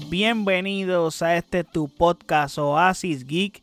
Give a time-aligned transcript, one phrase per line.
[0.00, 3.62] bienvenidos a este tu podcast Oasis Geek.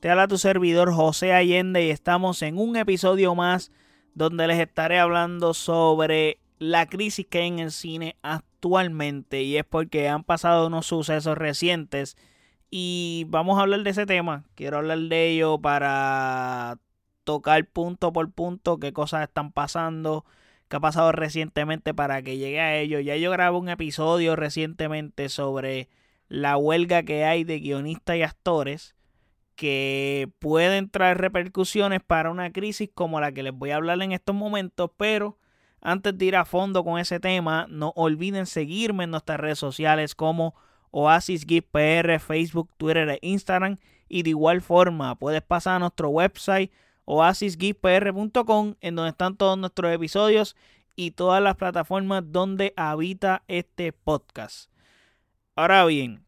[0.00, 3.72] Te habla tu servidor José Allende y estamos en un episodio más
[4.14, 9.64] donde les estaré hablando sobre la crisis que hay en el cine actualmente y es
[9.64, 12.16] porque han pasado unos sucesos recientes
[12.70, 14.44] y vamos a hablar de ese tema.
[14.54, 16.78] Quiero hablar de ello para
[17.24, 20.24] tocar punto por punto qué cosas están pasando,
[20.74, 22.98] qué ha pasado recientemente para que llegue a ello.
[22.98, 25.88] Ya yo grabé un episodio recientemente sobre
[26.26, 28.96] la huelga que hay de guionistas y actores
[29.54, 34.10] que pueden traer repercusiones para una crisis como la que les voy a hablar en
[34.10, 35.38] estos momentos, pero
[35.80, 40.16] antes de ir a fondo con ese tema, no olviden seguirme en nuestras redes sociales
[40.16, 40.56] como
[40.90, 41.68] Oasis Geek
[42.18, 43.78] Facebook, Twitter e Instagram.
[44.08, 46.72] Y de igual forma, puedes pasar a nuestro website
[47.04, 50.56] oasisgeekpr.com en donde están todos nuestros episodios
[50.96, 54.70] y todas las plataformas donde habita este podcast.
[55.56, 56.24] Ahora bien,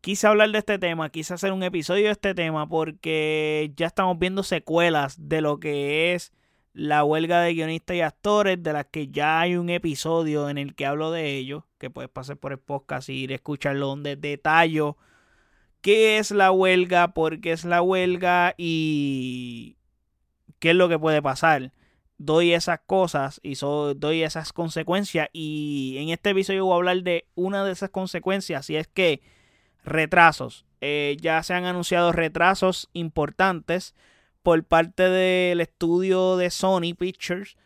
[0.00, 4.18] quise hablar de este tema, quise hacer un episodio de este tema porque ya estamos
[4.18, 6.32] viendo secuelas de lo que es
[6.72, 10.74] la huelga de guionistas y actores, de las que ya hay un episodio en el
[10.74, 14.16] que hablo de ello, que puedes pasar por el podcast y ir a escucharlo donde
[14.16, 14.96] detallo
[15.80, 19.77] qué es la huelga, por qué es la huelga y
[20.58, 21.72] qué es lo que puede pasar.
[22.18, 27.26] Doy esas cosas y doy esas consecuencias y en este episodio voy a hablar de
[27.36, 29.22] una de esas consecuencias y es que
[29.84, 30.64] retrasos.
[30.80, 33.94] Eh, ya se han anunciado retrasos importantes
[34.42, 37.56] por parte del estudio de Sony Pictures,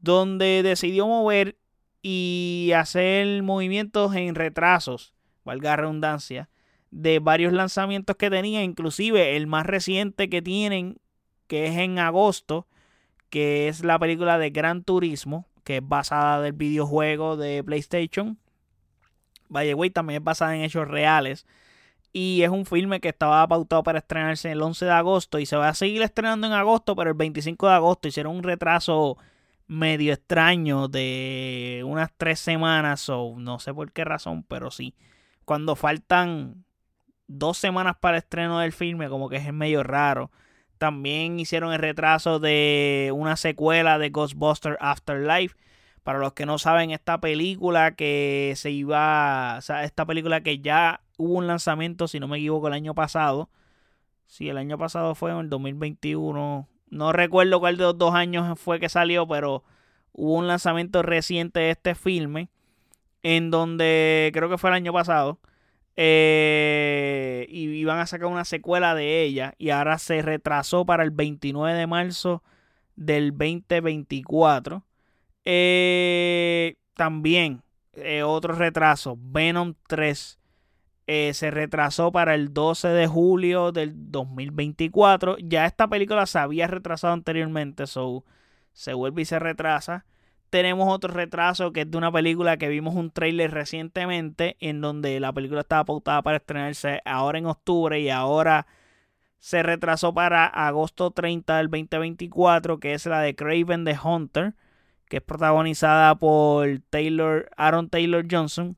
[0.00, 1.56] donde decidió mover
[2.02, 6.48] y hacer movimientos en retrasos, valga redundancia,
[6.90, 10.98] de varios lanzamientos que tenía, inclusive el más reciente que tienen,
[11.46, 12.66] que es en agosto,
[13.30, 18.38] que es la película de Gran Turismo, que es basada del videojuego de PlayStation.
[19.48, 21.46] By the way, también es basada en hechos reales.
[22.12, 25.56] Y es un filme que estaba pautado para estrenarse el 11 de agosto y se
[25.56, 29.18] va a seguir estrenando en agosto, pero el 25 de agosto hicieron un retraso
[29.66, 34.94] medio extraño de unas tres semanas o no sé por qué razón, pero sí.
[35.44, 36.64] Cuando faltan
[37.26, 40.30] dos semanas para el estreno del filme, como que es medio raro.
[40.78, 45.56] También hicieron el retraso de una secuela de Ghostbusters Afterlife.
[46.02, 49.56] Para los que no saben, esta película que se iba.
[49.58, 52.94] O sea, esta película que ya hubo un lanzamiento, si no me equivoco, el año
[52.94, 53.50] pasado.
[54.26, 56.68] Sí, el año pasado fue en el 2021.
[56.90, 59.64] No recuerdo cuál de los dos años fue que salió, pero
[60.12, 62.48] hubo un lanzamiento reciente de este filme.
[63.22, 65.40] En donde creo que fue el año pasado.
[65.96, 69.54] Eh, y iban a sacar una secuela de ella.
[69.58, 72.42] Y ahora se retrasó para el 29 de marzo
[72.96, 74.84] del 2024.
[75.44, 77.62] Eh, también
[77.94, 79.16] eh, otro retraso.
[79.18, 80.38] Venom 3
[81.06, 85.36] eh, se retrasó para el 12 de julio del 2024.
[85.38, 88.24] Ya esta película se había retrasado anteriormente, so
[88.72, 90.04] se vuelve y se retrasa.
[90.50, 95.18] Tenemos otro retraso que es de una película que vimos un trailer recientemente en donde
[95.20, 98.66] la película estaba pautada para estrenarse ahora en octubre y ahora
[99.38, 104.54] se retrasó para agosto 30 del 2024 que es la de Craven the Hunter
[105.08, 108.76] que es protagonizada por Taylor, Aaron Taylor Johnson.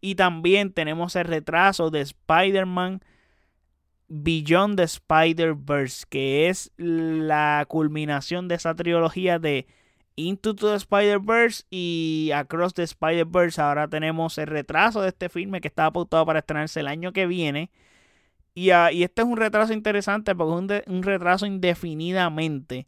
[0.00, 3.02] Y también tenemos el retraso de Spider-Man
[4.08, 9.66] Beyond the Spider-Verse, que es la culminación de esa trilogía de
[10.16, 13.60] Into the Spider-Verse y Across the Spider-Verse.
[13.60, 17.26] Ahora tenemos el retraso de este filme que estaba pautado para estrenarse el año que
[17.26, 17.70] viene.
[18.54, 22.86] Y, ah, este es un retraso interesante porque es un, retraso indefinidamente.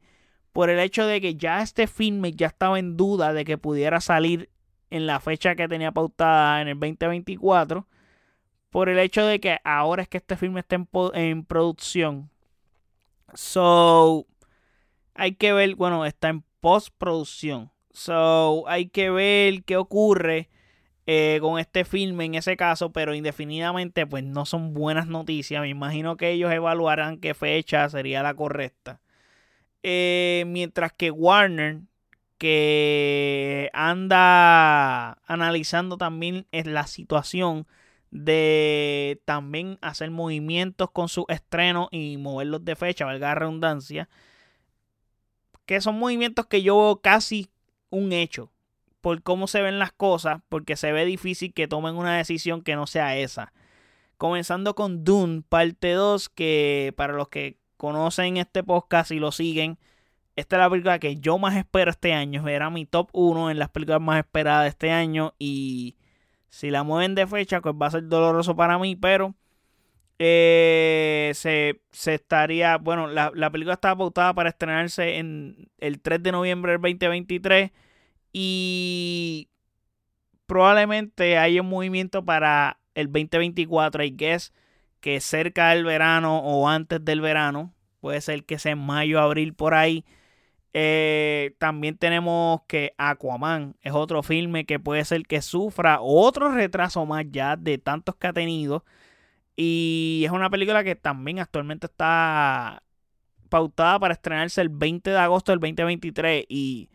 [0.53, 4.01] Por el hecho de que ya este filme ya estaba en duda de que pudiera
[4.01, 4.49] salir
[4.91, 7.87] en la fecha que tenía pautada en el 2024
[8.71, 10.77] por el hecho de que ahora es que este filme está
[11.15, 12.31] en, producción.
[13.35, 14.27] So,
[15.15, 17.71] hay que ver, bueno, está en postproducción.
[17.93, 20.51] So, hay que ver qué ocurre
[21.07, 25.63] eh, con este filme en ese caso, pero indefinidamente, pues no son buenas noticias.
[25.63, 29.01] Me imagino que ellos evaluarán qué fecha sería la correcta.
[29.85, 31.83] Eh, mientras que Warner
[32.37, 37.69] que anda analizando también la situación
[38.11, 44.09] de también hacer movimientos con sus estrenos y moverlos de fecha, valga la redundancia,
[45.67, 47.51] que son movimientos que yo veo casi
[47.91, 48.51] un hecho
[49.01, 52.75] por cómo se ven las cosas, porque se ve difícil que tomen una decisión que
[52.75, 53.53] no sea esa.
[54.17, 59.79] Comenzando con Dune, parte 2, que para los que conocen este podcast y lo siguen,
[60.35, 62.49] esta es la película que yo más espero este año.
[62.49, 65.35] Era mi top 1 en las películas más esperadas de este año.
[65.39, 65.97] Y
[66.49, 69.35] Si la mueven de fecha, pues va a ser doloroso para mí, pero
[70.19, 71.81] eh, se,
[72.13, 76.81] estaría, bueno, la, la película estaba pautada para estrenarse en el 3 de noviembre del
[76.81, 77.71] 2023
[78.33, 79.49] y
[80.47, 84.53] probablemente haya un movimiento para el 2024, I guess,
[85.01, 89.55] que cerca del verano o antes del verano, puede ser que sea en mayo, abril,
[89.55, 90.05] por ahí.
[90.73, 97.07] Eh, también tenemos que Aquaman es otro filme que puede ser que sufra otro retraso
[97.07, 98.85] más ya de tantos que ha tenido.
[99.57, 102.83] Y es una película que también actualmente está
[103.49, 106.45] pautada para estrenarse el 20 de agosto del 2023.
[106.49, 106.91] Y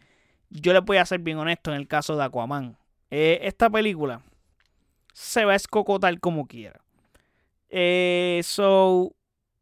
[0.50, 2.78] yo le voy a ser bien honesto en el caso de Aquaman.
[3.10, 4.22] Eh, esta película
[5.14, 6.82] se va a escocotar como quiera.
[7.70, 9.16] Eh, so,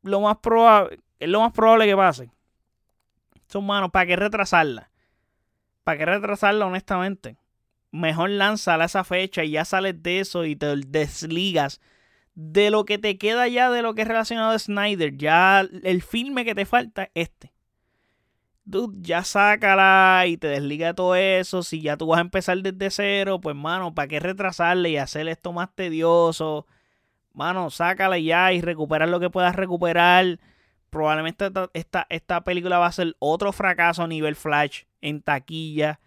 [0.03, 2.31] lo más probable, es lo más probable que pase.
[3.47, 4.91] Son manos, ¿para qué retrasarla?
[5.83, 7.37] ¿Para qué retrasarla, honestamente?
[7.91, 11.81] Mejor lánzala a esa fecha y ya sales de eso y te desligas
[12.41, 15.17] de lo que te queda ya de lo que es relacionado a Snyder.
[15.17, 17.53] Ya el filme que te falta es este.
[18.63, 21.63] Dude, ya sácala y te desliga de todo eso.
[21.63, 25.27] Si ya tú vas a empezar desde cero, pues mano, ¿para qué retrasarle y hacer
[25.27, 26.65] esto más tedioso?
[27.33, 30.39] Mano, sácala ya y recuperar lo que puedas recuperar.
[30.89, 35.99] Probablemente esta, esta película va a ser otro fracaso a nivel Flash en taquilla.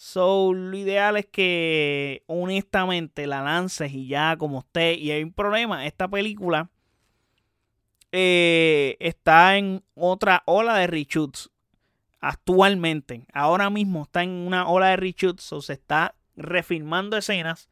[0.00, 4.94] So, lo ideal es que honestamente la lances y ya como esté.
[4.94, 6.70] Y hay un problema, esta película
[8.12, 11.50] eh, está en otra ola de reshoots
[12.20, 13.26] actualmente.
[13.32, 17.68] Ahora mismo está en una ola de reshoots, se está refilmando escenas.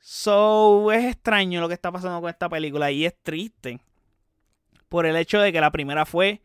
[0.00, 3.78] So, es extraño lo que está pasando con esta película y es triste
[4.88, 6.42] por el hecho de que la primera fue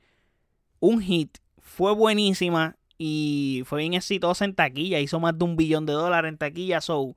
[0.80, 5.86] un hit, fue buenísima y fue bien exitosa en taquilla, hizo más de un billón
[5.86, 7.16] de dólares en taquilla, so,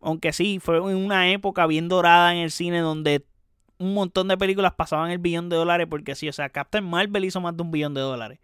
[0.00, 3.24] aunque sí, fue en una época bien dorada en el cine donde
[3.78, 7.24] un montón de películas pasaban el billón de dólares porque sí, o sea, Captain Marvel
[7.24, 8.38] hizo más de un billón de dólares.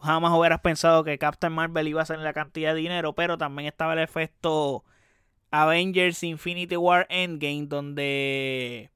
[0.00, 3.68] jamás hubieras pensado que Captain Marvel iba a ser la cantidad de dinero, pero también
[3.68, 4.84] estaba el efecto
[5.50, 8.90] Avengers Infinity War Endgame donde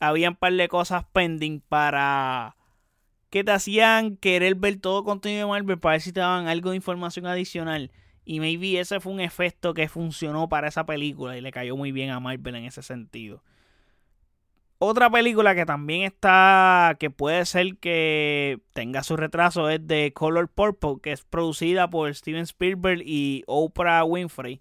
[0.00, 2.56] había un par de cosas pending para
[3.32, 6.68] que te hacían querer ver todo contenido de Marvel para ver si te daban algo
[6.68, 7.90] de información adicional.
[8.26, 11.92] Y maybe ese fue un efecto que funcionó para esa película y le cayó muy
[11.92, 13.42] bien a Marvel en ese sentido.
[14.76, 20.48] Otra película que también está, que puede ser que tenga su retraso, es de Color
[20.48, 24.60] Purple, que es producida por Steven Spielberg y Oprah Winfrey.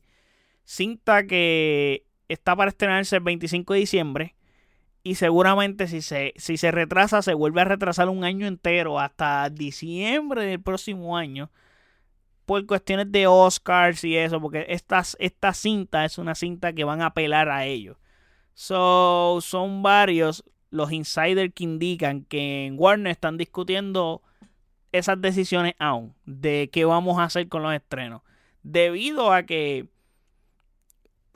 [0.63, 4.35] Cinta que está para estrenarse el 25 de diciembre
[5.03, 9.49] y seguramente si se, si se retrasa, se vuelve a retrasar un año entero hasta
[9.49, 11.49] diciembre del próximo año.
[12.45, 14.39] Por cuestiones de Oscars y eso.
[14.39, 17.97] Porque esta, esta cinta es una cinta que van a apelar a ellos.
[18.53, 24.21] So, son varios los insiders que indican que en Warner están discutiendo
[24.91, 26.13] esas decisiones aún.
[26.25, 28.21] De qué vamos a hacer con los estrenos.
[28.61, 29.87] Debido a que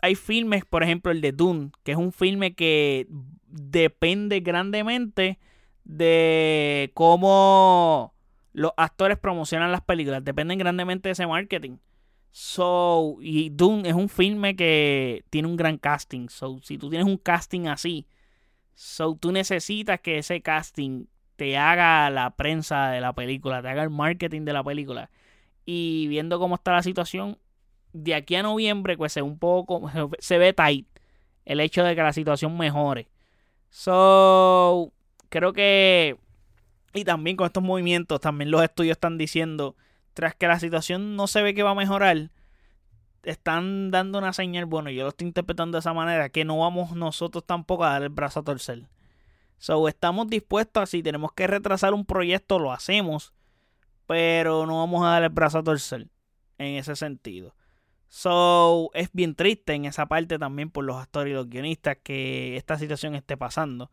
[0.06, 3.08] hay filmes, por ejemplo el de Dune, que es un filme que
[3.48, 5.40] depende grandemente
[5.84, 8.14] de cómo
[8.54, 10.24] los actores promocionan las películas.
[10.24, 11.78] Dependen grandemente de ese marketing.
[12.32, 16.28] So, y Dune es un filme que tiene un gran casting.
[16.30, 18.08] So, si tú tienes un casting así,
[18.74, 23.84] so, tú necesitas que ese casting te haga la prensa de la película, te haga
[23.84, 25.10] el marketing de la película.
[25.66, 27.40] Y viendo cómo está la situación,
[27.96, 30.88] de aquí a noviembre, pues se un poco, se ve tight
[31.46, 33.08] el hecho de que la situación mejore.
[33.70, 34.92] So,
[35.30, 36.18] creo que.
[36.94, 39.76] Y también con estos movimientos, también los estudios están diciendo,
[40.14, 42.32] tras que la situación no se ve que va a mejorar,
[43.24, 46.96] están dando una señal, bueno, yo lo estoy interpretando de esa manera, que no vamos
[46.96, 48.88] nosotros tampoco a dar el brazo a torcer.
[49.58, 53.34] So, estamos dispuestos a si tenemos que retrasar un proyecto, lo hacemos,
[54.06, 56.08] pero no vamos a dar el brazo a torcer
[56.58, 57.54] en ese sentido.
[58.08, 62.58] So, es bien triste en esa parte también por los actores y los guionistas que
[62.58, 63.92] esta situación esté pasando.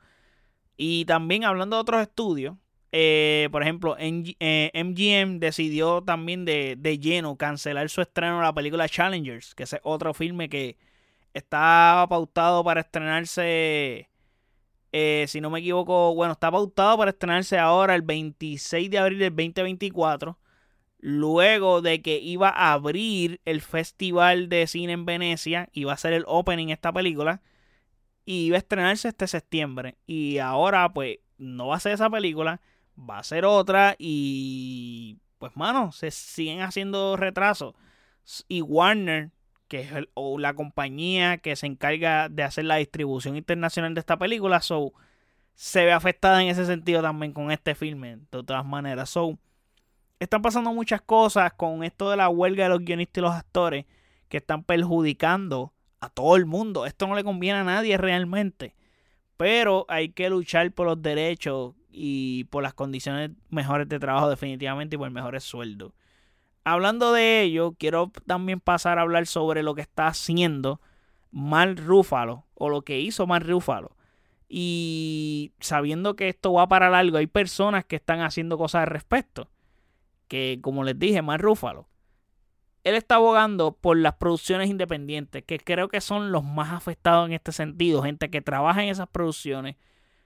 [0.77, 2.57] Y también hablando de otros estudios,
[2.93, 8.55] eh, por ejemplo, MGM eh, decidió también de, de, lleno cancelar su estreno de la
[8.55, 10.77] película Challengers, que es otro filme que
[11.35, 14.11] está pautado para estrenarse,
[14.93, 19.19] eh, si no me equivoco, bueno, está pautado para estrenarse ahora el 26 de abril
[19.19, 20.39] del 2024
[21.03, 26.15] luego de que iba a abrir el Festival de Cine en Venecia, iba a ser
[26.15, 27.43] el opening esta película,
[28.25, 29.99] y iba a estrenarse este septiembre.
[30.07, 32.61] Y ahora, pues, no va a ser esa película,
[32.97, 37.75] va a ser otra, y pues, mano, se siguen haciendo retrasos.
[38.47, 39.33] Y Warner,
[39.67, 44.19] que es o la compañía que se encarga de hacer la distribución internacional de esta
[44.19, 44.61] película.
[44.61, 44.93] So,
[45.55, 49.11] se ve afectada en ese sentido también con este filme, de todas maneras.
[49.11, 49.39] So,
[50.23, 53.87] están pasando muchas cosas con esto de la huelga de los guionistas y los actores
[54.29, 56.87] que están perjudicando a todo el mundo.
[56.87, 58.75] Esto no le conviene a nadie realmente.
[59.37, 64.97] Pero hay que luchar por los derechos y por las condiciones mejores de trabajo definitivamente
[64.97, 65.93] y por mejores sueldos.
[66.65, 70.81] Hablando de ello, quiero también pasar a hablar sobre lo que está haciendo
[71.33, 73.97] Mark Ruffalo o lo que hizo Mark Ruffalo.
[74.49, 79.49] Y sabiendo que esto va para largo, hay personas que están haciendo cosas al respecto.
[80.33, 81.91] Que como les dije, Mark Ruffalo.
[82.85, 87.35] Él está abogando por las producciones independientes, que creo que son los más afectados en
[87.35, 88.03] este sentido.
[88.03, 89.77] Gente que trabaja en esas producciones.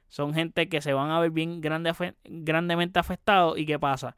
[0.06, 3.58] Son gente que se van a ver bien grande, grandemente afectados.
[3.58, 4.16] ¿Y qué pasa?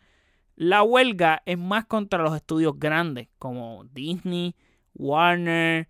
[0.57, 4.55] La huelga es más contra los estudios grandes como Disney,
[4.93, 5.89] Warner,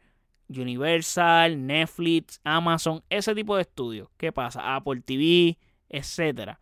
[0.49, 4.11] Universal, Netflix, Amazon, ese tipo de estudios.
[4.17, 4.77] ¿Qué pasa?
[4.77, 6.61] Apple TV, etcétera.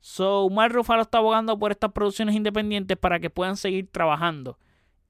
[0.00, 4.58] So, Mark Ruffalo está abogando por estas producciones independientes para que puedan seguir trabajando.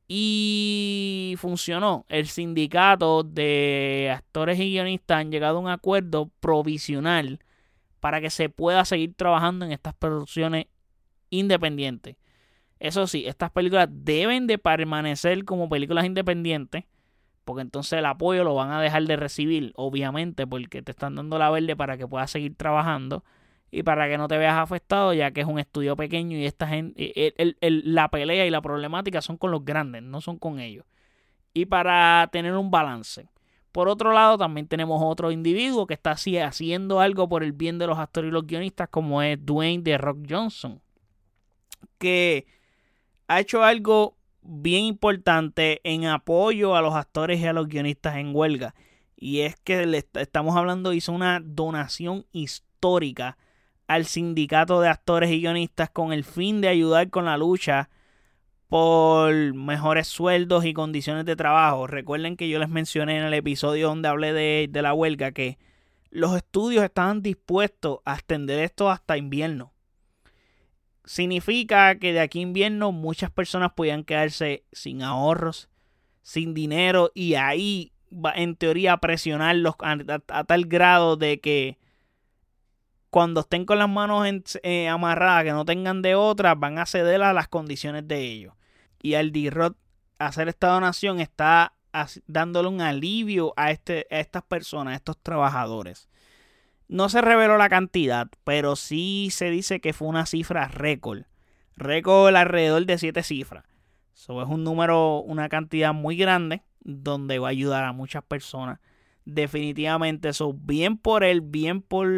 [0.08, 2.04] Y funcionó.
[2.08, 7.38] El sindicato de actores y guionistas han llegado a un acuerdo provisional
[8.00, 10.66] para que se pueda seguir trabajando en estas producciones
[11.30, 12.16] independientes.
[12.80, 16.84] Eso sí, estas películas deben de permanecer como películas independientes,
[17.44, 21.38] porque entonces el apoyo lo van a dejar de recibir, obviamente, porque te están dando
[21.38, 23.22] la verde para que puedas seguir trabajando
[23.70, 26.66] y para que no te veas afectado, ya que es un estudio pequeño y esta
[26.66, 27.12] gente,
[27.58, 30.84] la pelea y la problemática son con los grandes, no son con ellos.
[31.54, 33.28] Y para tener un balance.
[33.72, 37.78] Por otro lado, también tenemos otro individuo que está así haciendo algo por el bien
[37.78, 40.80] de los actores y los guionistas, como es Dwayne de Rock Johnson,
[41.98, 42.46] que
[43.28, 48.34] ha hecho algo bien importante en apoyo a los actores y a los guionistas en
[48.34, 48.74] huelga.
[49.16, 53.38] Y es que le estamos hablando, hizo una donación histórica
[53.90, 57.90] al sindicato de actores y guionistas con el fin de ayudar con la lucha
[58.68, 61.86] por mejores sueldos y condiciones de trabajo.
[61.86, 65.58] Recuerden que yo les mencioné en el episodio donde hablé de, de la huelga que
[66.10, 69.72] los estudios estaban dispuestos a extender esto hasta invierno
[71.04, 75.68] significa que de aquí a invierno muchas personas podían quedarse sin ahorros,
[76.22, 77.92] sin dinero y ahí
[78.36, 81.78] en teoría presionarlos a, tal grado de que
[83.10, 84.26] cuando estén con las manos
[84.62, 88.54] eh, amarradas, que no tengan de otras, van a ceder a las condiciones de ellos.
[89.02, 89.74] Y al D-Rod
[90.18, 91.74] hacer esta donación está
[92.26, 96.08] dándole un alivio a, este, a estas personas, a estos trabajadores.
[96.88, 101.22] No se reveló la cantidad, pero sí se dice que fue una cifra récord.
[101.76, 103.64] Récord alrededor de 7 cifras.
[104.14, 108.78] Eso es un número, una cantidad muy grande donde va a ayudar a muchas personas.
[109.24, 112.08] Definitivamente eso, bien por él, bien por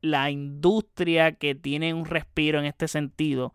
[0.00, 3.54] la industria que tiene un respiro en este sentido.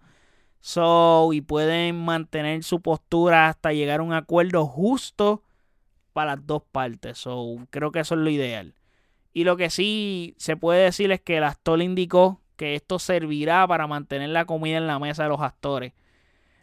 [0.60, 5.44] So, y pueden mantener su postura hasta llegar a un acuerdo justo
[6.14, 7.18] para las dos partes.
[7.18, 8.74] So, creo que eso es lo ideal.
[9.34, 13.68] Y lo que sí se puede decir es que el actor indicó que esto servirá
[13.68, 15.94] para mantener la comida en la mesa de los actores,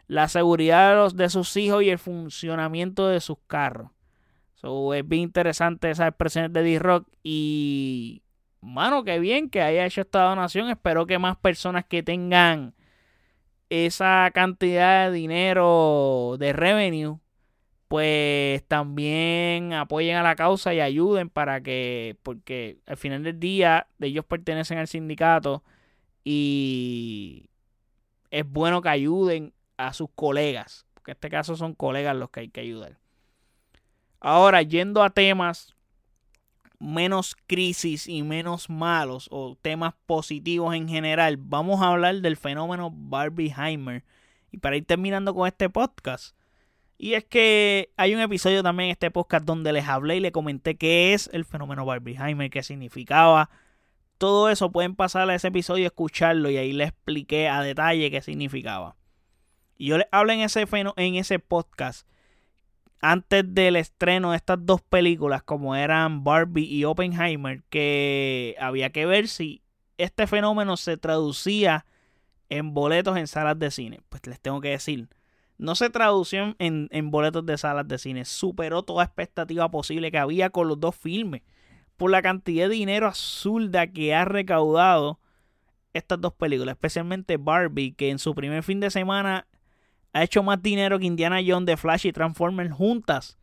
[0.07, 3.91] la seguridad de, de sus hijos y el funcionamiento de sus carros.
[4.55, 8.23] So, es bien interesante esas expresiones de D-Rock y,
[8.61, 10.69] mano, qué bien que haya hecho esta donación.
[10.69, 12.73] Espero que más personas que tengan
[13.69, 17.19] esa cantidad de dinero de revenue
[17.91, 23.87] pues también apoyen a la causa y ayuden para que, porque al final del día
[23.99, 25.61] ellos pertenecen al sindicato
[26.23, 27.49] y
[28.29, 32.39] es bueno que ayuden a sus colegas, porque en este caso son colegas los que
[32.39, 32.97] hay que ayudar.
[34.21, 35.75] Ahora, yendo a temas
[36.81, 42.91] menos crisis y menos malos o temas positivos en general, vamos a hablar del fenómeno
[42.91, 44.03] Barbieheimer.
[44.51, 46.35] Y para ir terminando con este podcast,
[46.97, 50.31] y es que hay un episodio también en este podcast donde les hablé y le
[50.31, 53.49] comenté qué es el fenómeno Barbieheimer, qué significaba.
[54.17, 58.11] Todo eso pueden pasar a ese episodio y escucharlo y ahí les expliqué a detalle
[58.11, 58.97] qué significaba.
[59.77, 62.07] Y yo les hablé en ese, en ese podcast
[63.01, 69.05] antes del estreno de estas dos películas como eran Barbie y Oppenheimer que había que
[69.05, 69.61] ver si
[69.97, 71.85] este fenómeno se traducía
[72.49, 74.01] en boletos en salas de cine.
[74.09, 75.09] Pues les tengo que decir
[75.61, 78.25] no se tradució en, boletos de salas de cine.
[78.25, 81.43] Superó toda expectativa posible que había con los dos filmes.
[81.97, 85.19] Por la cantidad de dinero absurda que ha recaudado
[85.93, 86.73] estas dos películas.
[86.73, 89.45] Especialmente Barbie, que en su primer fin de semana
[90.13, 93.37] ha hecho más dinero que Indiana Jones, The Flash y Transformers juntas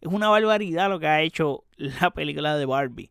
[0.00, 3.10] Es una barbaridad lo que ha hecho la película de Barbie.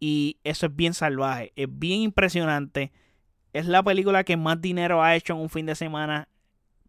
[0.00, 2.92] Y eso es bien salvaje, es bien impresionante.
[3.52, 6.28] Es la película que más dinero ha hecho en un fin de semana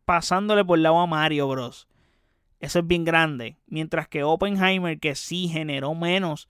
[0.05, 1.87] pasándole por el lado a Mario Bros.
[2.59, 3.57] Eso es bien grande.
[3.67, 6.49] Mientras que Oppenheimer, que sí generó menos,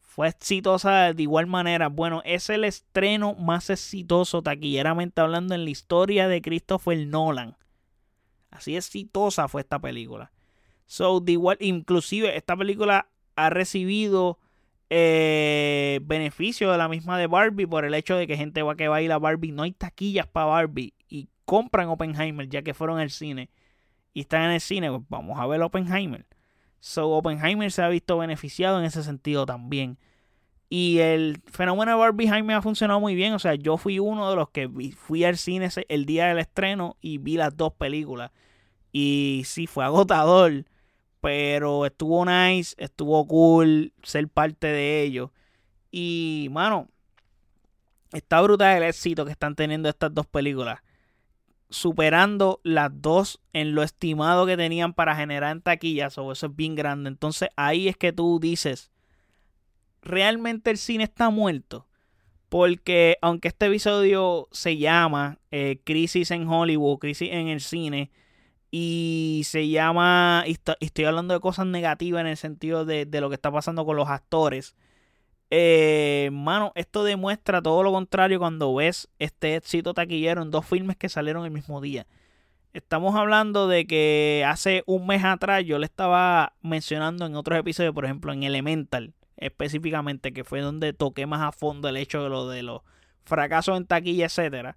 [0.00, 1.88] fue exitosa de igual manera.
[1.88, 7.54] Bueno, es el estreno más exitoso, taquilleramente hablando, en la historia de Christopher Nolan.
[8.56, 10.32] Así exitosa fue esta película.
[10.86, 14.38] So, de igual, inclusive esta película ha recibido
[14.88, 18.88] eh, beneficio de la misma de Barbie por el hecho de que gente va que
[18.88, 19.52] va a ir a Barbie.
[19.52, 23.50] No hay taquillas para Barbie y compran Oppenheimer ya que fueron al cine
[24.14, 24.90] y están en el cine.
[24.90, 26.26] Pues vamos a ver Oppenheimer.
[26.80, 29.98] So, Oppenheimer se ha visto beneficiado en ese sentido también.
[30.68, 33.34] Y el fenómeno de Barbie Jaime ha funcionado muy bien.
[33.34, 36.96] O sea, yo fui uno de los que fui al cine el día del estreno
[37.00, 38.30] y vi las dos películas.
[38.98, 40.64] Y sí, fue agotador.
[41.20, 45.32] Pero estuvo nice, estuvo cool ser parte de ello.
[45.90, 46.88] Y, mano,
[48.10, 50.80] está brutal el éxito que están teniendo estas dos películas.
[51.68, 56.16] Superando las dos en lo estimado que tenían para generar en taquillas.
[56.16, 57.08] O eso es bien grande.
[57.08, 58.90] Entonces ahí es que tú dices
[60.00, 61.86] realmente el cine está muerto.
[62.48, 68.10] Porque aunque este episodio se llama eh, Crisis en Hollywood, Crisis en el cine,
[68.70, 73.34] y se llama, y estoy hablando de cosas negativas en el sentido de, lo que
[73.36, 74.74] está pasando con los actores.
[75.50, 80.96] Eh, mano, esto demuestra todo lo contrario cuando ves este éxito taquillero en dos filmes
[80.96, 82.06] que salieron el mismo día.
[82.72, 87.94] Estamos hablando de que hace un mes atrás yo le estaba mencionando en otros episodios,
[87.94, 92.28] por ejemplo, en Elemental, específicamente, que fue donde toqué más a fondo el hecho de
[92.28, 92.82] lo de los
[93.24, 94.76] fracasos en taquilla, etcétera.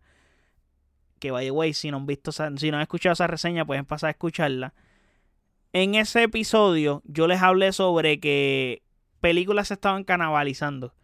[1.20, 3.86] Que by the way, si no han visto, si no han escuchado esa reseña, pueden
[3.86, 4.74] pasar a escucharla.
[5.74, 8.82] En ese episodio, yo les hablé sobre que
[9.22, 10.96] películas se estaban canibalizando.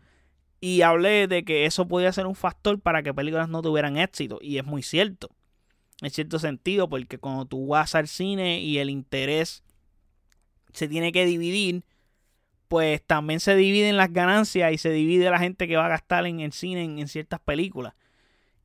[0.59, 4.39] Y hablé de que eso podía ser un factor para que películas no tuvieran éxito.
[4.41, 5.29] Y es muy cierto.
[6.01, 9.63] En cierto sentido, porque cuando tú vas al cine y el interés
[10.73, 11.83] se tiene que dividir,
[12.67, 16.25] pues también se dividen las ganancias y se divide la gente que va a gastar
[16.25, 17.93] en el cine en, ciertas películas.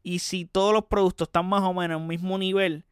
[0.02, 2.84] Y si todos los productos están más o menos en el mismo nivel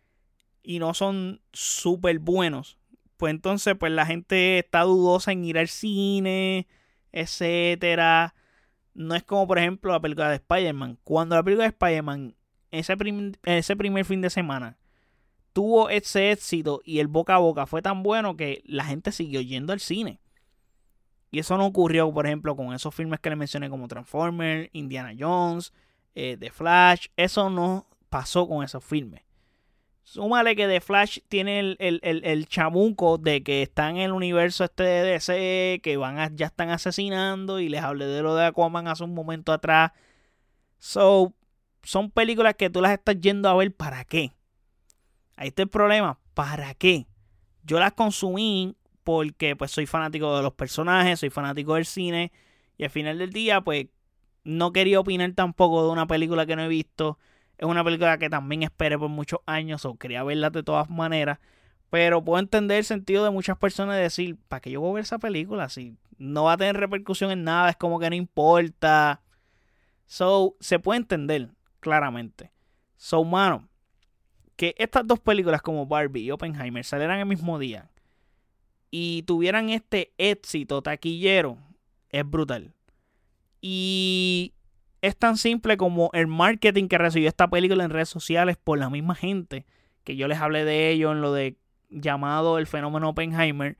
[0.63, 2.79] y no son súper buenos,
[3.17, 6.67] pues entonces pues la gente está dudosa en ir al cine,
[7.13, 8.35] etcétera.
[8.95, 10.99] No es como por ejemplo la película de Spider-Man.
[11.05, 12.37] Cuando la película de Spider-Man,
[12.71, 12.97] ese,
[13.45, 14.79] ese primer fin de semana,
[15.53, 19.41] tuvo ese éxito y el boca a boca fue tan bueno que la gente siguió
[19.41, 20.21] yendo al cine.
[21.31, 25.15] Y eso no ocurrió, por ejemplo, con esos filmes que le mencioné como Transformers, Indiana
[25.19, 25.73] Jones,
[26.15, 27.07] eh, The Flash.
[27.17, 29.23] Eso no pasó con esos filmes.
[30.03, 34.65] Súmale que The Flash tiene el, el, el, chamuco de que están en el universo
[34.65, 38.89] este de DC, que van ya están asesinando y les hablé de lo de Aquaman
[38.89, 39.93] hace un momento atrás.
[40.79, 41.35] So,
[41.83, 44.33] son películas que tú las estás yendo a ver para qué.
[45.37, 47.07] Ahí está el problema, ¿para qué?
[47.63, 52.33] Yo las consumí porque pues soy fanático de los personajes, soy fanático del cine
[52.79, 53.89] y al final del día pues
[54.49, 57.19] no quería opinar tampoco de una película que no he visto.
[57.59, 61.39] Es una película que también esperé por muchos años o quería verla de todas maneras.
[61.91, 64.95] Pero puedo entender el sentido de muchas personas de decir, ¿para qué yo voy a
[64.95, 65.69] ver esa película?
[65.69, 69.21] Si no va a tener repercusión en nada, es como que no importa.
[70.07, 72.51] So, se puede entender, claramente.
[72.97, 73.69] So, mano,
[74.57, 77.91] que estas dos películas como Barbie y Oppenheimer salieran el mismo día
[78.91, 81.59] y tuvieran este éxito taquillero,
[82.09, 82.73] es brutal.
[83.61, 84.55] Y
[85.03, 88.91] es tan simple como el marketing que recibió esta película en redes sociales por la
[88.91, 89.67] misma gente,
[90.05, 91.57] que yo les hablé de ello en lo de
[91.91, 93.77] llamado el fenómeno Oppenheimer,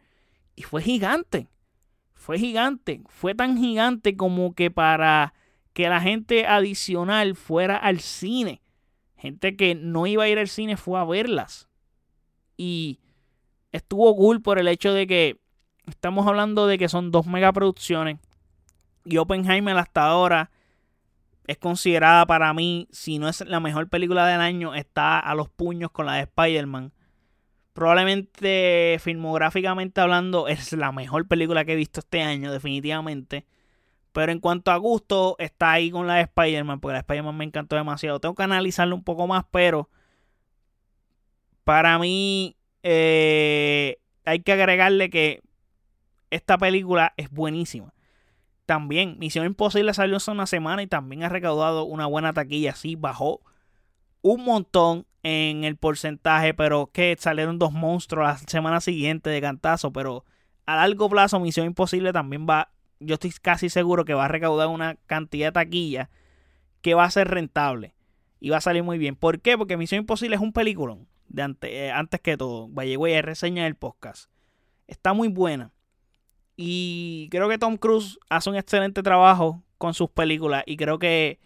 [0.57, 1.49] y fue gigante.
[2.15, 3.03] Fue gigante.
[3.09, 5.35] Fue tan gigante como que para
[5.73, 8.61] que la gente adicional fuera al cine.
[9.17, 11.69] Gente que no iba a ir al cine fue a verlas.
[12.57, 12.99] Y
[13.71, 15.41] estuvo cool por el hecho de que
[15.87, 18.19] estamos hablando de que son dos megaproducciones.
[19.09, 20.51] Y Oppenheimer hasta ahora
[21.47, 25.49] es considerada para mí, si no es la mejor película del año, está a los
[25.49, 26.93] puños con la de Spider-Man.
[27.73, 33.47] Probablemente filmográficamente hablando es la mejor película que he visto este año, definitivamente.
[34.13, 37.37] Pero en cuanto a gusto, está ahí con la de Spider-Man, porque la de Spider-Man
[37.37, 38.21] me encantó demasiado.
[38.21, 39.89] Tengo que analizarlo un poco más, pero
[41.65, 45.41] para mí eh, hay que agregarle que
[46.31, 47.95] esta película es buenísima.
[48.69, 52.75] También, Misión Imposible salió hace una semana y también ha recaudado una buena taquilla.
[52.75, 53.41] Sí, bajó
[54.21, 59.91] un montón en el porcentaje, pero que salieron dos monstruos la semana siguiente de cantazo,
[59.91, 60.27] pero
[60.67, 64.69] a largo plazo Misión Imposible también va, yo estoy casi seguro que va a recaudar
[64.69, 66.11] una cantidad de taquilla
[66.83, 67.95] que va a ser rentable
[68.39, 69.17] y va a salir muy bien.
[69.17, 69.57] ¿Por qué?
[69.57, 72.69] Porque Misión Imposible es un peliculón de antes, eh, antes que todo.
[72.69, 74.31] Vaya, a reseña del podcast.
[74.87, 75.73] Está muy buena.
[76.61, 80.65] Y creo que Tom Cruise hace un excelente trabajo con sus películas.
[80.67, 81.39] Y creo que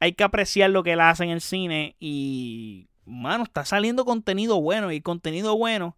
[0.00, 1.94] hay que apreciar lo que él hace en el cine.
[2.00, 4.90] Y, mano, está saliendo contenido bueno.
[4.90, 5.96] Y contenido bueno,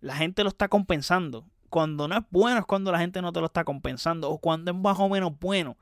[0.00, 1.46] la gente lo está compensando.
[1.68, 4.30] Cuando no es bueno es cuando la gente no te lo está compensando.
[4.30, 5.76] O cuando es más o menos bueno.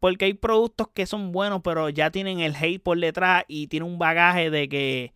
[0.00, 3.88] Porque hay productos que son buenos, pero ya tienen el hate por detrás y tienen
[3.88, 5.14] un bagaje de que,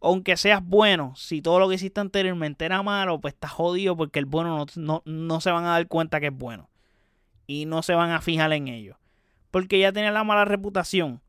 [0.00, 4.18] aunque seas bueno, si todo lo que hiciste anteriormente era malo, pues estás jodido porque
[4.18, 6.68] el bueno no, no, se van a dar cuenta que es bueno.
[7.46, 8.98] Y no se van a fijar en ello.
[9.50, 11.22] Porque ya tiene la mala reputación.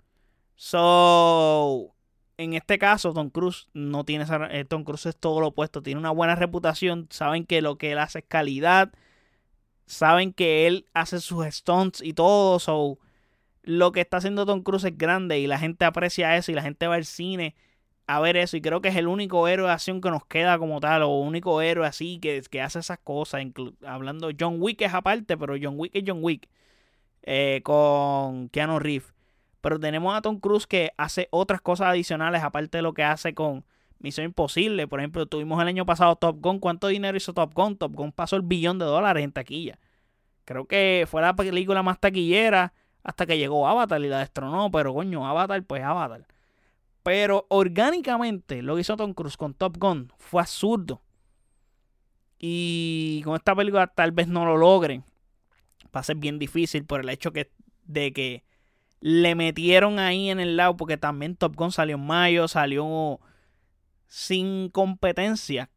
[0.55, 1.95] So,
[2.37, 4.47] en este caso, Tom Cruise no tiene esa.
[4.51, 5.81] Eh, Tom Cruise es todo lo opuesto.
[5.81, 7.07] Tiene una buena reputación.
[7.09, 8.91] Saben que lo que él hace es calidad
[9.89, 12.59] saben que él hace sus stunts y todo.
[12.59, 12.99] So,
[13.63, 16.61] lo que está haciendo Tom Cruise es grande y la gente aprecia eso y la
[16.61, 17.55] gente va al cine
[18.09, 18.57] a ver eso.
[18.57, 21.09] Y creo que es el único héroe de acción que nos queda como tal, o
[21.19, 23.43] único héroe así que, que hace esas cosas.
[23.85, 26.49] Hablando, John Wick es aparte, pero John Wick es John Wick
[27.21, 29.13] eh, con Keanu Reeves.
[29.61, 33.35] Pero tenemos a Tom Cruise que hace otras cosas adicionales aparte de lo que hace
[33.35, 33.63] con
[33.99, 34.87] Misión Imposible.
[34.87, 36.59] Por ejemplo, tuvimos el año pasado Top Gun.
[36.59, 37.77] ¿Cuánto dinero hizo Top Gun?
[37.77, 39.77] Top Gun pasó el billón de dólares en taquilla.
[40.45, 44.71] Creo que fue la película más taquillera hasta que llegó Avatar y la destronó.
[44.71, 46.25] Pero coño, Avatar, pues Avatar.
[47.09, 51.01] Pero orgánicamente lo que hizo Tom Cruise con Top Gun fue absurdo.
[52.37, 55.03] Y con esta película tal vez no lo logren.
[55.85, 58.43] Va a ser bien difícil por el hecho de que
[58.99, 60.77] le metieron ahí en el lado.
[60.77, 63.19] Porque también Top Gun salió en mayo, salió
[64.05, 65.71] sin competencia.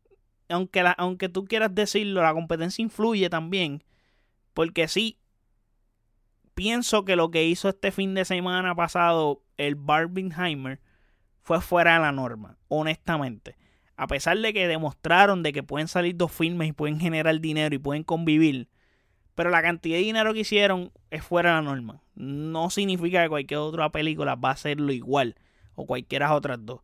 [0.50, 3.82] Aunque, aunque tú quieras decirlo, la competencia influye también.
[4.52, 5.18] Porque sí,
[6.52, 10.78] pienso que lo que hizo este fin de semana pasado el Barbenheimer
[11.42, 13.56] fue fuera de la norma, honestamente.
[13.96, 17.74] A pesar de que demostraron de que pueden salir dos filmes y pueden generar dinero
[17.74, 18.68] y pueden convivir,
[19.34, 22.02] pero la cantidad de dinero que hicieron es fuera de la norma.
[22.14, 25.36] No significa que cualquier otra película va a hacerlo igual
[25.74, 26.80] o cualquiera otras dos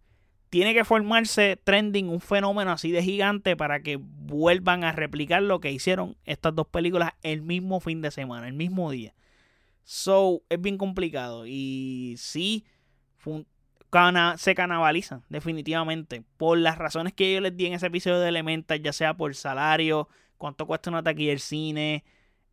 [0.50, 5.60] tiene que formarse trending, un fenómeno así de gigante para que vuelvan a replicar lo
[5.60, 9.14] que hicieron estas dos películas el mismo fin de semana, el mismo día.
[9.84, 11.46] So, es bien complicado.
[11.46, 12.64] Y sí,
[14.36, 16.22] se canabalizan, definitivamente.
[16.36, 19.34] Por las razones que yo les di en ese episodio de Elemental, ya sea por
[19.34, 22.04] salario, cuánto cuesta una taquilla del cine,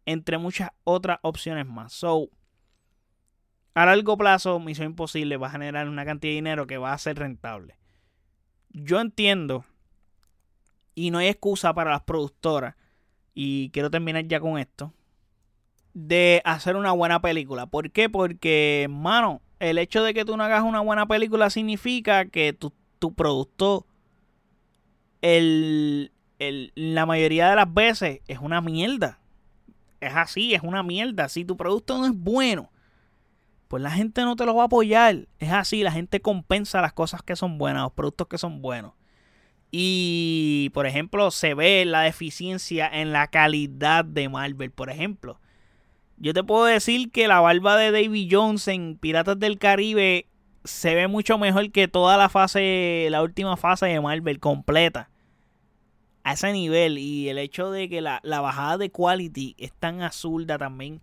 [0.06, 1.94] entre muchas otras opciones más.
[1.94, 2.30] So,
[3.74, 6.98] a largo plazo, Misión Imposible va a generar una cantidad de dinero que va a
[6.98, 7.78] ser rentable
[8.76, 9.66] yo entiendo
[10.94, 12.76] y no hay excusa para las productoras
[13.34, 14.94] y quiero terminar ya con esto
[15.94, 17.68] de hacer una buena película.
[17.68, 18.10] ¿Por qué?
[18.10, 22.74] Porque, mano, el hecho de que tú no hagas una buena película significa que tu,
[23.00, 23.86] tu producto
[25.22, 29.20] el, el, la mayoría de las veces es una mierda.
[30.02, 31.30] Es así, es una mierda.
[31.30, 32.70] Si tu producto no es bueno,
[33.68, 35.28] pues la gente no te lo va a apoyar.
[35.40, 38.94] Es así, la gente compensa las cosas que son buenas, los productos que son buenos.
[39.72, 44.72] Y, por ejemplo, se ve la deficiencia en la calidad de Marvel.
[44.72, 45.40] Por ejemplo,
[46.18, 50.28] yo te puedo decir que la barba de Davy Jones en Piratas del Caribe
[50.64, 55.10] se ve mucho mejor que toda la fase, la última fase de Marvel completa.
[56.24, 56.98] A ese nivel.
[56.98, 61.02] Y el hecho de que la, la bajada de quality es tan azulda también.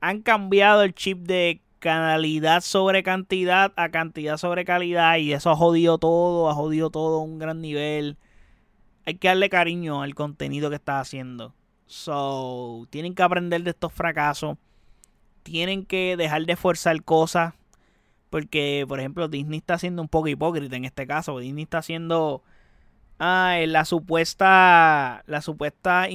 [0.00, 5.56] Han cambiado el chip de calidad sobre cantidad a cantidad sobre calidad y eso ha
[5.56, 8.16] jodido todo, ha jodido todo a un gran nivel.
[9.04, 11.54] Hay que darle cariño al contenido que está haciendo.
[11.86, 14.56] So, tienen que aprender de estos fracasos.
[15.42, 17.54] Tienen que dejar de forzar cosas.
[18.30, 21.38] Porque, por ejemplo, Disney está siendo un poco hipócrita en este caso.
[21.38, 22.42] Disney está haciendo
[23.18, 26.08] ah, la supuesta, la supuesta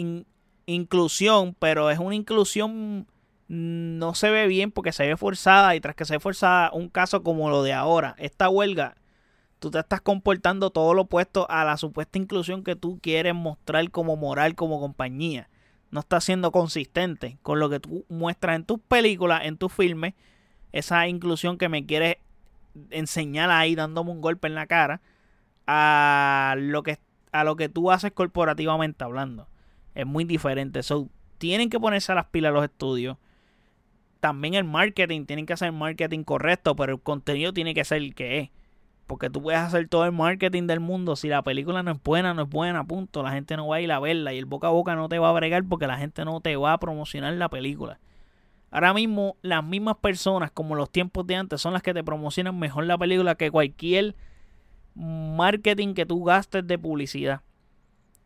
[0.66, 3.08] inclusión, pero es una inclusión
[3.50, 6.88] no se ve bien porque se ve forzada y tras que se ve forzada un
[6.88, 8.96] caso como lo de ahora, esta huelga,
[9.58, 13.90] tú te estás comportando todo lo opuesto a la supuesta inclusión que tú quieres mostrar
[13.90, 15.49] como moral, como compañía.
[15.92, 20.14] No estás siendo consistente con lo que tú muestras en tus películas, en tus filmes,
[20.72, 22.18] esa inclusión que me quieres
[22.92, 25.02] enseñar ahí dándome un golpe en la cara
[25.66, 27.00] a lo que
[27.32, 29.48] a lo que tú haces corporativamente hablando.
[29.94, 30.82] Es muy diferente.
[30.82, 33.18] So, tienen que ponerse a las pilas los estudios
[34.20, 38.14] también el marketing, tienen que hacer marketing correcto, pero el contenido tiene que ser el
[38.16, 38.50] que es.
[39.10, 41.16] Porque tú puedes hacer todo el marketing del mundo.
[41.16, 43.24] Si la película no es buena, no es buena, punto.
[43.24, 44.34] La gente no va a ir a verla.
[44.34, 46.56] Y el boca a boca no te va a bregar porque la gente no te
[46.58, 48.00] va a promocionar la película.
[48.70, 52.60] Ahora mismo, las mismas personas, como los tiempos de antes, son las que te promocionan
[52.60, 54.16] mejor la película que cualquier
[54.94, 57.42] marketing que tú gastes de publicidad.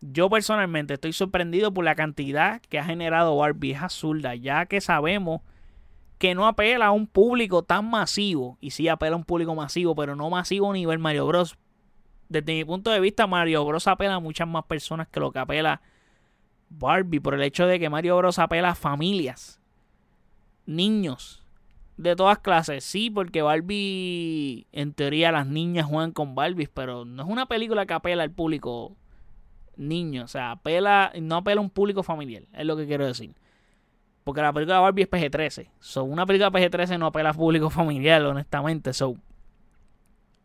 [0.02, 3.72] Yo personalmente estoy sorprendido por la cantidad que ha generado Barbie.
[3.72, 4.02] Es
[4.42, 5.44] ya que sabemos
[6.18, 8.58] que no apela a un público tan masivo.
[8.62, 11.58] Y sí apela a un público masivo, pero no masivo a nivel Mario Bros.
[12.30, 15.40] Desde mi punto de vista, Mario Bros apela a muchas más personas que lo que
[15.40, 15.82] apela
[16.70, 17.20] Barbie.
[17.20, 19.60] Por el hecho de que Mario Bros apela a familias,
[20.66, 21.44] niños
[21.98, 22.84] de todas clases.
[22.84, 27.86] Sí, porque Barbie, en teoría, las niñas juegan con Barbies, pero no es una película
[27.86, 28.96] que apela al público
[29.76, 30.24] niño.
[30.24, 33.36] O sea, apela, no apela a un público familiar, es lo que quiero decir.
[34.24, 35.70] Porque la película de Barbie es PG-13.
[35.80, 38.94] So, una película PG-13 no apela al público familiar, honestamente.
[38.94, 39.16] So,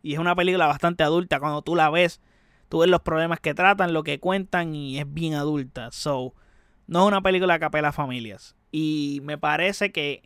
[0.03, 1.39] y es una película bastante adulta.
[1.41, 2.21] Cuando tú la ves,
[2.69, 5.91] tú ves los problemas que tratan, lo que cuentan y es bien adulta.
[5.93, 6.35] So,
[6.87, 8.57] no es una película que apela a familias.
[8.73, 10.23] Y me parece que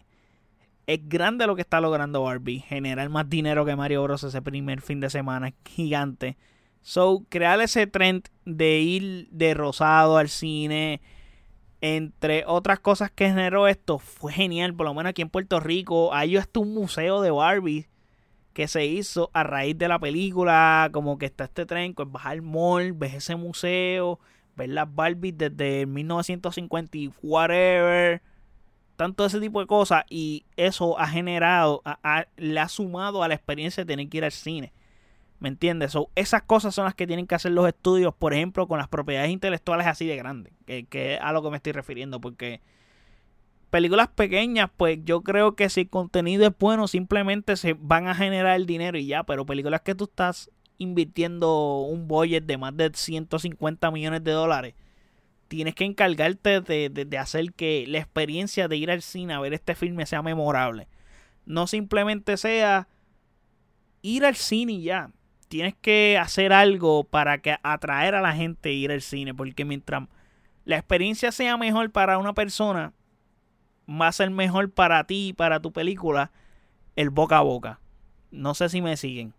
[0.86, 2.60] es grande lo que está logrando Barbie.
[2.60, 4.24] Generar más dinero que Mario Bros.
[4.24, 5.52] ese primer fin de semana.
[5.64, 6.36] Gigante.
[6.80, 11.00] So, crear ese trend de ir de rosado al cine
[11.82, 14.72] entre otras cosas que generó esto, fue genial.
[14.72, 17.88] Por lo menos aquí en Puerto Rico hay hasta un museo de Barbie
[18.52, 20.88] que se hizo a raíz de la película.
[20.92, 24.20] Como que está este tren, pues vas al mall, ves ese museo,
[24.54, 28.22] ves las Barbie desde 1950 y whatever.
[28.94, 30.04] Tanto ese tipo de cosas.
[30.08, 31.82] Y eso ha generado,
[32.36, 34.72] le ha sumado a la experiencia de tener que ir al cine.
[35.42, 35.98] ¿Me entiendes?
[36.14, 39.33] esas cosas son las que tienen que hacer los estudios, por ejemplo, con las propiedades
[39.33, 42.61] intelectuales así de grandes, que, es a lo que me estoy refiriendo, porque
[43.68, 48.14] películas pequeñas, pues yo creo que si el contenido es bueno, simplemente se van a
[48.14, 52.76] generar el dinero y ya, pero películas que tú estás invirtiendo un budget de más
[52.76, 54.74] de 150 millones de dólares,
[55.48, 59.55] tienes que encargarte de, de hacer que la experiencia de ir al cine a ver
[59.55, 60.87] este filme sea memorable.
[61.46, 62.87] No simplemente sea
[64.02, 65.11] ir al cine y ya
[65.52, 69.34] tienes que hacer algo para que atraer a la gente a ir al cine.
[69.34, 70.08] Porque mientras
[70.64, 72.94] la experiencia sea mejor para una persona,
[73.86, 76.30] va a ser mejor para ti y para tu película
[76.96, 77.80] el boca a boca.
[78.30, 79.34] No sé si me siguen.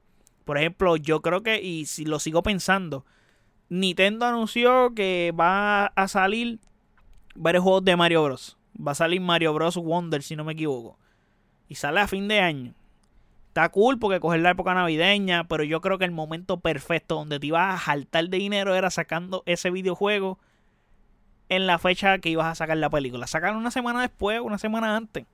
[0.45, 3.08] Por ejemplo, yo creo que, y si lo sigo pensando,
[3.69, 6.60] Nintendo anunció que va a salir
[7.34, 8.56] varios juegos de Mario Bros.
[8.76, 9.78] Va a salir Mario Bros.
[9.78, 10.99] Wonder, si no me equivoco.
[11.67, 12.76] Y sale a fin de año.
[13.54, 17.39] Está cool porque coger la época navideña, pero yo creo que el momento perfecto donde
[17.39, 20.39] te ibas a jaltar de dinero era sacando ese videojuego
[21.50, 23.28] en la fecha que ibas a sacar la película.
[23.28, 25.28] Sacarlo una semana después, una semana antes.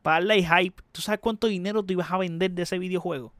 [0.00, 0.82] Para darle hype.
[0.92, 3.34] ¿Tú sabes cuánto dinero tú ibas a vender de ese videojuego?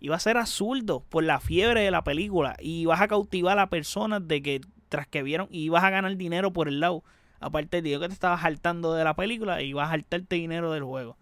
[0.00, 2.56] Iba a ser absurdo por la fiebre de la película.
[2.58, 6.16] Y vas a cautivar a personas de que tras que vieron y ibas a ganar
[6.16, 7.04] dinero por el lado.
[7.38, 10.82] Aparte de que te estabas saltando de la película, y ibas a saltarte dinero del
[10.82, 11.16] juego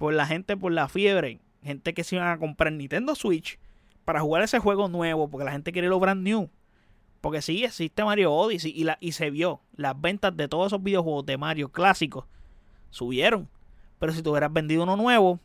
[0.00, 3.58] por la gente, por la fiebre, gente que se iban a comprar Nintendo Switch
[4.06, 6.48] para jugar ese juego nuevo, porque la gente quiere lo brand new.
[7.20, 9.60] Porque sí, existe Mario Odyssey y, la, y se vio.
[9.76, 12.24] Las ventas de todos esos videojuegos de Mario clásicos
[12.88, 13.46] subieron.
[13.98, 15.38] Pero si tú hubieras vendido uno nuevo,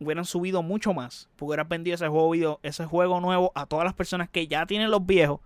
[0.00, 1.28] hubieran subido mucho más.
[1.36, 4.90] Porque hubieras vendido ese juego, ese juego nuevo a todas las personas que ya tienen
[4.90, 5.38] los viejos.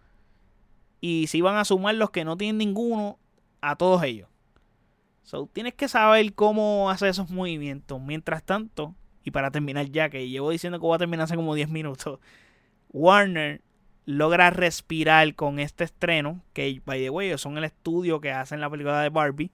[1.02, 3.18] Y si iban a sumar los que no tienen ninguno
[3.60, 4.31] a todos ellos.
[5.22, 8.00] So, tienes que saber cómo hacer esos movimientos.
[8.00, 11.54] Mientras tanto, y para terminar ya, que llevo diciendo que voy a terminar hace como
[11.54, 12.18] 10 minutos,
[12.90, 13.60] Warner
[14.04, 18.70] logra respirar con este estreno, que by the way, son el estudio que hacen la
[18.70, 19.52] película de Barbie.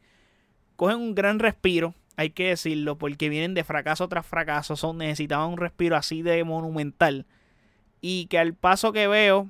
[0.77, 5.51] Cogen un gran respiro, hay que decirlo, porque vienen de fracaso tras fracaso, son, necesitaban
[5.51, 7.27] un respiro así de monumental.
[8.01, 9.49] Y que al paso que veo,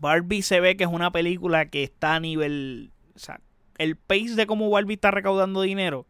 [0.00, 2.90] Barbie se ve que es una película que está a nivel.
[3.14, 3.40] O sea,
[3.78, 6.06] el pace de cómo Barbie está recaudando dinero,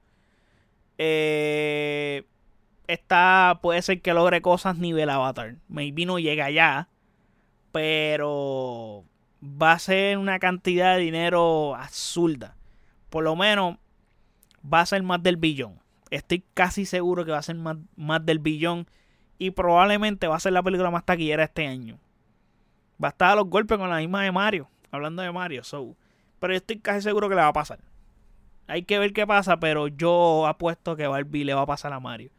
[0.98, 2.24] eh,
[2.88, 5.56] está, puede ser que logre cosas nivel Avatar.
[5.68, 6.88] Maybe no llega allá,
[7.70, 9.04] pero
[9.42, 12.56] va a ser una cantidad de dinero absurda.
[13.10, 13.76] Por lo menos
[14.62, 15.78] va a ser más del billón.
[16.10, 18.86] Estoy casi seguro que va a ser más, más del billón.
[19.38, 21.98] Y probablemente va a ser la película más taquillera este año.
[23.02, 24.68] Va a estar a los golpes con la misma de Mario.
[24.90, 25.62] Hablando de Mario.
[25.62, 25.94] So,
[26.38, 27.80] pero yo estoy casi seguro que le va a pasar.
[28.66, 32.00] Hay que ver qué pasa, pero yo apuesto que Barbie le va a pasar a
[32.00, 32.30] Mario.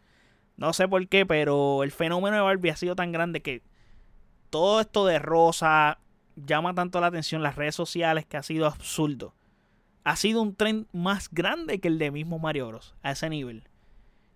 [0.58, 3.64] No sé por qué, pero el fenómeno de Barbie ha sido tan grande que
[4.50, 6.00] todo esto de rosa
[6.36, 9.34] llama tanto la atención las redes sociales que ha sido absurdo.
[10.04, 12.96] Ha sido un tren más grande que el de mismo Mario Bros.
[13.04, 13.69] A ese nivel.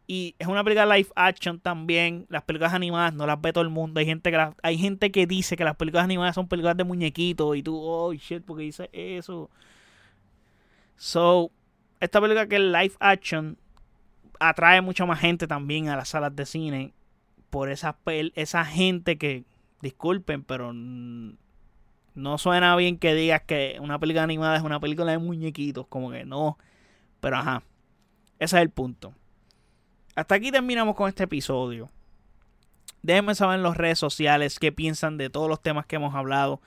[0.06, 2.26] Y es una película live action también.
[2.30, 4.00] Las películas animadas no las ve todo el mundo.
[4.00, 7.56] Hay gente que hay gente que dice que las películas animadas son películas de muñequitos.
[7.56, 9.50] Y tú, oh shit, porque dice eso.
[10.98, 11.52] So,
[12.00, 13.58] esta película que es live action
[14.39, 16.94] atrae mucha más gente también a las salas de cine.
[17.50, 17.98] Por esa,
[18.36, 19.46] esa gente que,
[19.82, 25.18] disculpen, pero no suena bien que digas que una película animada es una película de
[25.18, 25.88] muñequitos.
[25.88, 26.58] Como que no.
[27.20, 27.63] Pero ajá.
[28.39, 29.13] Ese es el punto.
[30.15, 31.89] Hasta aquí terminamos con este episodio.
[33.02, 36.62] Déjenme saber en las redes sociales qué piensan de todos los temas que hemos hablado.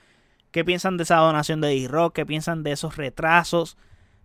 [0.51, 2.13] ¿Qué piensan de esa donación de D-Rock?
[2.13, 3.77] ¿Qué piensan de esos retrasos?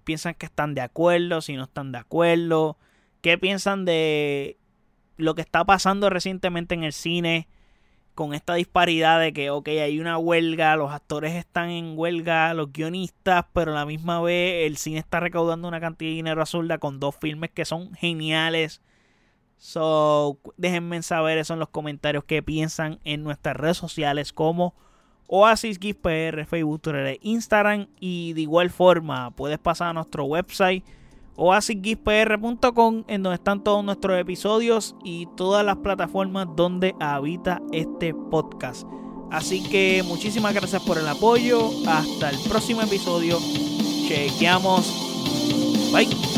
[0.05, 1.41] ¿Piensan que están de acuerdo?
[1.41, 2.77] Si no están de acuerdo.
[3.21, 4.59] ¿Qué piensan de
[5.17, 7.49] lo que está pasando recientemente en el cine?
[8.17, 12.73] Con esta disparidad de que, ok, hay una huelga, los actores están en huelga, los
[12.73, 16.71] guionistas, pero a la misma vez el cine está recaudando una cantidad de dinero azul
[16.79, 18.83] con dos filmes que son geniales
[19.65, 24.75] So, déjenme saber eso en los comentarios qué piensan en nuestras redes sociales como
[25.29, 30.85] Oasis PR, Facebook, Twitter, Instagram y de igual forma puedes pasar a nuestro website
[31.37, 38.85] oasisgispr.com en donde están todos nuestros episodios y todas las plataformas donde habita este podcast.
[39.31, 41.71] Así que muchísimas gracias por el apoyo.
[41.87, 43.39] Hasta el próximo episodio.
[44.09, 44.93] Chequeamos.
[45.93, 46.32] Bye.